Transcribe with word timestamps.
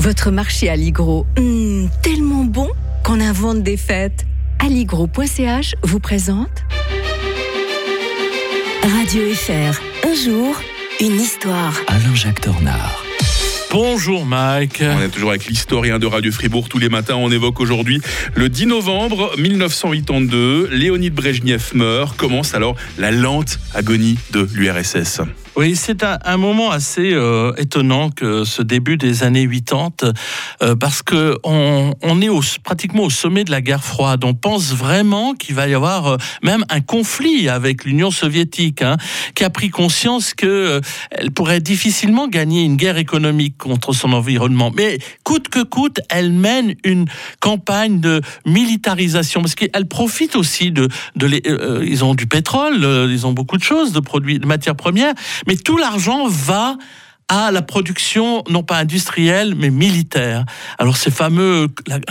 Votre 0.00 0.30
marché 0.30 0.70
Aligro, 0.70 1.26
hmm, 1.38 1.88
tellement 2.02 2.44
bon 2.44 2.70
qu'on 3.04 3.20
invente 3.20 3.62
des 3.62 3.76
fêtes. 3.76 4.24
Aligro.ch 4.58 5.74
vous 5.82 6.00
présente 6.00 6.64
Radio 8.82 9.34
FR, 9.34 9.78
un 10.08 10.14
jour, 10.14 10.58
une 11.02 11.20
histoire. 11.20 11.74
Alain-Jacques 11.86 12.40
Tornard. 12.40 13.04
Bonjour 13.70 14.24
Mike. 14.24 14.82
On 14.82 15.02
est 15.02 15.10
toujours 15.10 15.30
avec 15.30 15.44
l'historien 15.46 15.98
de 15.98 16.06
Radio 16.06 16.32
Fribourg 16.32 16.70
tous 16.70 16.78
les 16.78 16.88
matins. 16.88 17.16
On 17.16 17.30
évoque 17.30 17.60
aujourd'hui 17.60 18.00
le 18.34 18.48
10 18.48 18.66
novembre 18.68 19.32
1982. 19.36 20.70
Léonid 20.72 21.12
Brejnev 21.12 21.72
meurt. 21.74 22.16
Commence 22.16 22.54
alors 22.54 22.74
la 22.96 23.10
lente 23.10 23.60
agonie 23.74 24.16
de 24.32 24.48
l'URSS. 24.54 25.20
Oui, 25.60 25.76
c'est 25.76 26.02
un, 26.02 26.38
moment 26.38 26.70
assez 26.70 27.12
euh, 27.12 27.52
étonnant 27.58 28.08
que 28.08 28.44
ce 28.44 28.62
début 28.62 28.96
des 28.96 29.24
années 29.24 29.46
80, 29.46 30.14
euh, 30.62 30.74
parce 30.74 31.02
que 31.02 31.36
on, 31.44 31.92
est 32.22 32.60
pratiquement 32.62 33.02
au 33.02 33.10
sommet 33.10 33.44
de 33.44 33.50
la 33.50 33.60
guerre 33.60 33.84
froide. 33.84 34.24
On 34.24 34.32
pense 34.32 34.72
vraiment 34.72 35.34
qu'il 35.34 35.54
va 35.54 35.68
y 35.68 35.74
avoir 35.74 36.06
euh, 36.06 36.16
même 36.42 36.64
un 36.70 36.80
conflit 36.80 37.50
avec 37.50 37.84
l'Union 37.84 38.10
soviétique, 38.10 38.80
hein, 38.80 38.96
qui 39.34 39.44
a 39.44 39.50
pris 39.50 39.68
conscience 39.68 40.32
que 40.32 40.80
elle 41.10 41.30
pourrait 41.30 41.60
difficilement 41.60 42.26
gagner 42.26 42.64
une 42.64 42.76
guerre 42.76 42.96
économique 42.96 43.58
contre 43.58 43.92
son 43.92 44.14
environnement. 44.14 44.72
Mais 44.74 44.98
coûte 45.24 45.50
que 45.50 45.62
coûte, 45.62 46.00
elle 46.08 46.32
mène 46.32 46.74
une 46.84 47.04
campagne 47.40 48.00
de 48.00 48.22
militarisation, 48.46 49.42
parce 49.42 49.56
qu'elle 49.56 49.88
profite 49.88 50.36
aussi 50.36 50.70
de, 50.70 50.88
de 51.16 51.82
ils 51.84 52.02
ont 52.02 52.14
du 52.14 52.26
pétrole, 52.26 53.08
ils 53.10 53.26
ont 53.26 53.32
beaucoup 53.32 53.58
de 53.58 53.62
choses, 53.62 53.92
de 53.92 54.00
produits, 54.00 54.38
de 54.38 54.46
matières 54.46 54.74
premières 54.74 55.12
tout 55.56 55.76
l'argent 55.76 56.26
va 56.28 56.76
à 57.30 57.52
la 57.52 57.62
production, 57.62 58.42
non 58.50 58.64
pas 58.64 58.76
industrielle, 58.78 59.54
mais 59.56 59.70
militaire. 59.70 60.44
Alors 60.78 60.96
ces 60.96 61.12
fameux, 61.12 61.68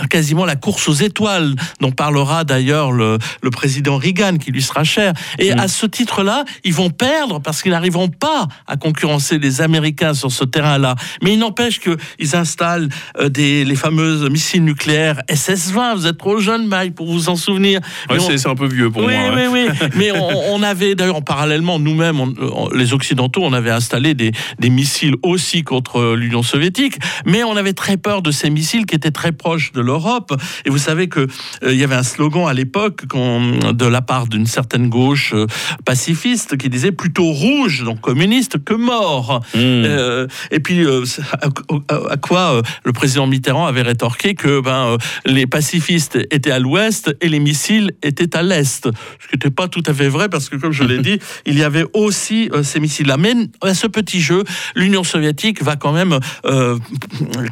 quasiment 0.08 0.46
la 0.46 0.56
course 0.56 0.88
aux 0.88 0.94
étoiles, 0.94 1.54
dont 1.80 1.92
parlera 1.92 2.44
d'ailleurs 2.44 2.90
le, 2.90 3.18
le, 3.42 3.50
président 3.50 3.98
Reagan, 3.98 4.38
qui 4.38 4.50
lui 4.50 4.62
sera 4.62 4.82
cher. 4.82 5.12
Et 5.38 5.52
à 5.52 5.68
ce 5.68 5.84
titre-là, 5.84 6.46
ils 6.64 6.72
vont 6.72 6.88
perdre 6.88 7.38
parce 7.38 7.62
qu'ils 7.62 7.72
n'arriveront 7.72 8.08
pas 8.08 8.48
à 8.66 8.78
concurrencer 8.78 9.38
les 9.38 9.60
Américains 9.60 10.14
sur 10.14 10.32
ce 10.32 10.44
terrain-là. 10.44 10.94
Mais 11.22 11.34
il 11.34 11.38
n'empêche 11.38 11.80
qu'ils 11.80 12.34
installent 12.34 12.88
euh, 13.18 13.28
des, 13.28 13.66
les 13.66 13.76
fameuses 13.76 14.28
missiles 14.30 14.64
nucléaires 14.64 15.20
SS-20. 15.28 15.96
Vous 15.96 16.06
êtes 16.06 16.16
trop 16.16 16.38
jeune, 16.40 16.66
Mike, 16.66 16.94
pour 16.94 17.06
vous 17.06 17.28
en 17.28 17.36
souvenir. 17.36 17.80
Ouais, 18.08 18.18
c'est 18.20 18.48
un 18.48 18.54
peu 18.54 18.66
vieux 18.66 18.90
pour 18.90 19.02
moi. 19.02 19.10
Oui, 19.34 19.42
oui, 19.52 19.66
oui. 19.68 19.88
Mais 19.96 20.12
on, 20.12 20.54
on 20.54 20.62
avait, 20.62 20.94
d'ailleurs, 20.94 21.22
parallèlement, 21.22 21.78
nous-mêmes, 21.78 22.34
les 22.74 22.94
Occidentaux, 22.94 23.42
on 23.44 23.52
avait 23.52 23.70
installé 23.70 24.14
des, 24.14 24.32
des 24.58 24.70
missiles 24.70 25.09
aussi 25.22 25.62
contre 25.62 26.14
l'Union 26.14 26.42
soviétique, 26.42 26.98
mais 27.24 27.44
on 27.44 27.56
avait 27.56 27.72
très 27.72 27.96
peur 27.96 28.22
de 28.22 28.30
ces 28.30 28.50
missiles 28.50 28.86
qui 28.86 28.94
étaient 28.94 29.10
très 29.10 29.32
proches 29.32 29.72
de 29.72 29.80
l'Europe. 29.80 30.32
Et 30.64 30.70
vous 30.70 30.78
savez 30.78 31.08
qu'il 31.08 31.26
euh, 31.62 31.72
il 31.72 31.76
y 31.76 31.84
avait 31.84 31.94
un 31.94 32.02
slogan 32.02 32.48
à 32.48 32.52
l'époque 32.52 33.04
de 33.06 33.86
la 33.86 34.02
part 34.02 34.26
d'une 34.26 34.46
certaine 34.46 34.88
gauche 34.88 35.32
euh, 35.34 35.46
pacifiste 35.84 36.56
qui 36.56 36.68
disait 36.68 36.92
plutôt 36.92 37.30
rouge, 37.30 37.84
donc 37.84 38.00
communiste, 38.00 38.62
que 38.64 38.74
mort. 38.74 39.40
Hmm. 39.54 39.58
Euh, 39.58 40.26
et 40.50 40.60
puis 40.60 40.84
à, 40.88 42.16
quoi 42.16 42.62
le 42.84 42.92
président 42.92 43.26
Mitterrand 43.26 43.66
avait 43.66 43.82
rétorqué 43.82 44.34
que 44.34 44.60
ben, 44.60 44.96
les 45.26 45.46
pacifistes 45.46 46.18
étaient 46.30 46.50
à 46.50 46.58
l'ouest 46.58 47.14
et 47.20 47.28
les 47.28 47.40
missiles 47.40 47.92
étaient 48.02 48.36
à 48.36 48.42
l'est. 48.42 48.84
Ce 48.84 49.28
qui 49.28 49.34
n'était 49.34 49.50
pas 49.50 49.68
tout 49.68 49.82
à 49.86 49.94
fait 49.94 50.08
vrai 50.08 50.28
parce 50.28 50.48
que, 50.48 50.56
comme 50.56 50.72
je 50.72 50.84
l'ai 50.84 50.98
dit, 51.02 51.18
il 51.46 51.58
y 51.58 51.62
avait 51.62 51.84
aussi 51.94 52.50
ces 52.62 52.80
missiles-là. 52.80 53.16
Mais 53.16 53.34
à 53.62 53.74
ce 53.74 53.86
petit 53.86 54.20
jeu, 54.20 54.44
l'Union 54.74 54.99
soviétique 55.04 55.62
va 55.62 55.76
quand 55.76 55.92
même, 55.92 56.18
euh, 56.44 56.78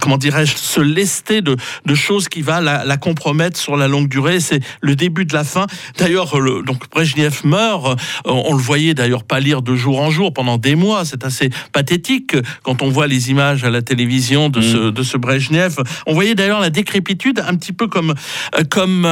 comment 0.00 0.16
dirais-je, 0.16 0.54
se 0.56 0.80
lester 0.80 1.42
de, 1.42 1.56
de 1.84 1.94
choses 1.94 2.28
qui 2.28 2.42
va 2.42 2.60
la, 2.60 2.96
compromettre 2.96 3.58
sur 3.58 3.76
la 3.76 3.88
longue 3.88 4.08
durée. 4.08 4.40
C'est 4.40 4.60
le 4.80 4.96
début 4.96 5.24
de 5.24 5.34
la 5.34 5.44
fin. 5.44 5.66
D'ailleurs, 5.98 6.34
donc 6.64 6.90
Brezhnev 6.90 7.40
meurt. 7.44 7.86
Euh, 7.86 7.94
on, 8.24 8.54
le 8.54 8.62
voyait 8.62 8.94
d'ailleurs 8.94 9.24
pas 9.24 9.40
lire 9.40 9.62
de 9.62 9.76
jour 9.76 10.00
en 10.00 10.10
jour 10.10 10.32
pendant 10.32 10.58
des 10.58 10.74
mois. 10.74 11.04
C'est 11.04 11.24
assez 11.24 11.50
pathétique 11.72 12.36
quand 12.62 12.82
on 12.82 12.88
voit 12.88 13.06
les 13.06 13.30
images 13.30 13.64
à 13.64 13.70
la 13.70 13.82
télévision 13.82 14.48
de, 14.48 14.60
ce, 14.60 14.76
mm. 14.76 14.90
de 14.90 15.02
ce 15.02 15.16
Brezhnev. 15.16 15.76
On 16.06 16.14
voyait 16.14 16.34
d'ailleurs 16.34 16.60
la 16.60 16.70
décrépitude 16.70 17.42
un 17.46 17.54
petit 17.54 17.72
peu 17.72 17.86
comme, 17.86 18.14
euh, 18.56 18.64
comme 18.68 19.06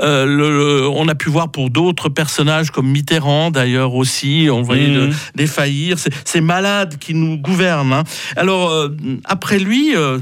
le, 0.00 0.88
on 0.88 1.08
a 1.08 1.14
pu 1.14 1.30
voir 1.30 1.50
pour 1.50 1.70
d'autres 1.70 2.08
personnages 2.08 2.70
comme 2.70 2.88
Mitterrand 2.88 3.50
d'ailleurs 3.50 3.94
aussi. 3.94 4.48
On 4.50 4.62
voyait 4.62 4.88
mm. 4.88 5.14
défaillir. 5.34 5.96
Ces 6.24 6.40
malades 6.40 6.98
qui 6.98 7.14
nous 7.14 7.36
gouvernent 7.38 7.71
Hein. 7.78 8.04
Alors, 8.36 8.70
euh, 8.70 8.88
après 9.24 9.58
lui, 9.58 9.96
euh, 9.96 10.18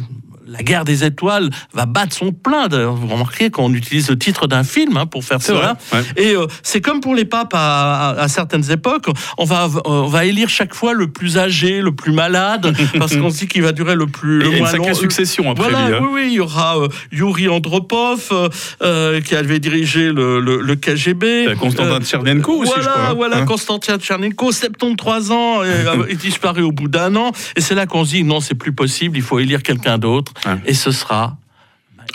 la 0.50 0.62
guerre 0.62 0.84
des 0.84 1.04
étoiles 1.04 1.50
va 1.72 1.86
battre 1.86 2.16
son 2.16 2.32
plein. 2.32 2.68
Vous 2.68 3.06
remarquez 3.06 3.50
qu'on 3.50 3.72
utilise 3.72 4.10
le 4.10 4.18
titre 4.18 4.46
d'un 4.46 4.64
film 4.64 4.96
hein, 4.96 5.06
pour 5.06 5.24
faire 5.24 5.40
cela. 5.40 5.76
Et 6.16 6.34
euh, 6.34 6.46
c'est 6.62 6.80
comme 6.80 7.00
pour 7.00 7.14
les 7.14 7.24
papes 7.24 7.54
à, 7.54 8.26
certaines 8.28 8.70
époques. 8.70 9.06
On 9.38 9.44
va, 9.44 9.68
on 9.84 10.06
va 10.06 10.24
élire 10.24 10.48
chaque 10.48 10.74
fois 10.74 10.92
le 10.92 11.08
plus 11.08 11.38
âgé, 11.38 11.80
le 11.80 11.92
plus 11.92 12.12
malade, 12.12 12.74
parce 12.98 13.16
qu'on 13.16 13.30
se 13.30 13.38
dit 13.38 13.46
qu'il 13.46 13.62
va 13.62 13.72
durer 13.72 13.94
le 13.94 14.06
plus. 14.06 14.40
le 14.40 14.58
une 14.58 14.66
sacrée 14.66 14.94
succession 14.94 15.50
après 15.50 15.70
voilà, 15.70 15.88
lui. 15.88 15.94
Hein. 15.94 16.00
Oui, 16.02 16.08
oui, 16.12 16.22
il 16.28 16.34
y 16.34 16.40
aura 16.40 16.78
euh, 16.78 16.88
Yuri 17.12 17.48
Andropov 17.48 18.50
euh, 18.82 19.20
qui 19.20 19.36
avait 19.36 19.60
dirigé 19.60 20.10
le, 20.10 20.40
le, 20.40 20.76
KGB. 20.76 21.54
Constantin 21.58 22.00
Tchernenko 22.00 22.62
aussi, 22.62 22.72
voilà, 22.74 22.82
je 22.82 22.88
crois. 22.88 23.08
Hein. 23.08 23.14
Voilà, 23.14 23.98
Tchernenko, 23.98 24.52
73 24.52 25.30
ans, 25.30 25.60
il 26.10 26.16
disparaît 26.16 26.62
au 26.62 26.72
bout 26.72 26.88
d'un 26.88 27.14
an. 27.14 27.32
Et 27.56 27.60
c'est 27.60 27.74
là 27.74 27.86
qu'on 27.86 28.04
se 28.04 28.10
dit 28.10 28.24
non, 28.24 28.40
c'est 28.40 28.54
plus 28.54 28.72
possible, 28.72 29.16
il 29.16 29.22
faut 29.22 29.38
élire 29.38 29.62
quelqu'un 29.62 29.98
d'autre. 29.98 30.32
Et 30.66 30.74
ce 30.74 30.90
sera 30.90 31.36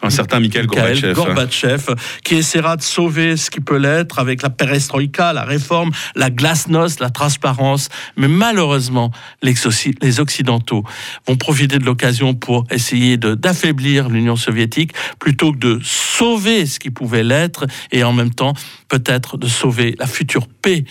un 0.02 0.10
certain 0.10 0.40
Mikhail 0.40 0.68
Gorbatchev. 0.68 1.96
qui 2.24 2.36
essaiera 2.36 2.76
de 2.78 2.82
sauver 2.82 3.38
ce 3.38 3.50
qui 3.50 3.60
peut 3.60 3.78
l'être 3.78 4.20
avec 4.20 4.42
la 4.42 4.50
perestroïka, 4.50 5.34
la 5.34 5.44
réforme, 5.44 5.92
la 6.16 6.30
glasnost, 6.30 7.00
la 7.00 7.10
transparence. 7.10 7.90
Mais 8.18 8.28
malheureusement, 8.28 9.12
les 9.42 10.20
Occidentaux 10.20 10.84
vont 11.28 11.36
profiter 11.36 11.80
de 11.80 11.86
l'occasion 11.86 12.34
pour 12.34 12.66
essayer 12.70 13.18
d'affaiblir 13.18 14.10
l'Union 14.10 14.36
soviétique 14.36 14.94
plutôt 15.20 15.52
que 15.52 15.58
de 15.58 15.80
sauver 15.84 16.66
ce 16.66 16.80
qui 16.80 16.92
pouvait 16.92 17.24
l'être 17.24 17.66
et 17.92 18.04
en 18.04 18.14
même 18.14 18.34
temps 18.34 18.54
peut-être 18.88 19.38
de 19.38 19.48
sauver 19.48 19.96
la 20.00 20.08
future 20.08 20.48
paix, 20.48 20.86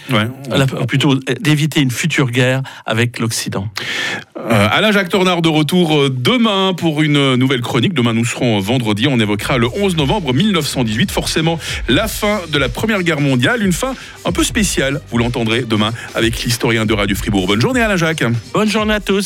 plutôt 0.89 1.15
d'éviter 1.41 1.81
une 1.81 1.91
future 1.91 2.31
guerre 2.31 2.63
avec 2.87 3.19
l'Occident. 3.19 3.69
Euh, 4.37 4.69
Alain 4.71 4.91
Jacques 4.91 5.11
Tornard 5.11 5.43
de 5.43 5.49
retour 5.49 5.97
euh, 5.97 6.11
demain 6.11 6.75
pour 6.77 7.03
une 7.03 7.37
nouvelle 7.37 7.61
chronique. 7.61 7.95
Demain 7.95 8.15
nous 8.15 8.25
serons 8.25 8.59
vendredi. 8.59 9.07
On 9.09 9.21
évoquera 9.21 9.59
le 9.59 9.69
11 9.69 9.97
novembre 9.97 10.35
1918, 10.35 11.13
forcément 11.13 11.59
la 11.89 12.09
fin 12.09 12.41
de 12.51 12.59
la 12.59 12.69
Première 12.69 13.05
Guerre 13.05 13.21
mondiale, 13.21 13.63
une 13.63 13.73
fin 13.73 13.95
un 14.25 14.33
peu 14.33 14.43
spéciale. 14.43 15.01
Vous 15.11 15.19
l'entendrez 15.19 15.63
demain 15.63 15.93
avec 16.17 16.43
l'historien 16.43 16.85
de 16.85 16.93
Radio 16.93 17.15
Fribourg. 17.15 17.47
Bonne 17.47 17.61
journée 17.61 17.81
Alain 17.81 17.97
Jacques. 17.97 18.25
Bonne 18.53 18.69
journée 18.69 18.95
à 18.95 19.01
tous. 19.01 19.23